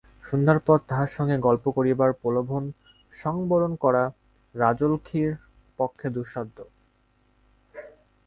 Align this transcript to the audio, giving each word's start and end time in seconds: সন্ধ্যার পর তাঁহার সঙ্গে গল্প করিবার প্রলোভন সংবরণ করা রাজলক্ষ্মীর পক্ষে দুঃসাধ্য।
সন্ধ্যার 0.23 0.59
পর 0.59 0.77
তাঁহার 0.87 1.07
সঙ্গে 1.07 1.37
গল্প 1.37 1.65
করিবার 1.69 2.11
প্রলোভন 2.13 2.63
সংবরণ 3.13 3.71
করা 3.75 4.03
রাজলক্ষ্মীর 4.55 5.31
পক্ষে 5.79 6.07
দুঃসাধ্য। 6.09 6.57